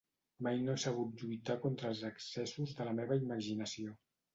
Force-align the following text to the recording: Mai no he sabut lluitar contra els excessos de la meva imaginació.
Mai 0.47 0.57
no 0.63 0.77
he 0.77 0.81
sabut 0.83 1.21
lluitar 1.25 1.59
contra 1.67 1.95
els 1.95 2.03
excessos 2.13 2.77
de 2.83 2.93
la 2.93 2.99
meva 3.05 3.23
imaginació. 3.25 4.01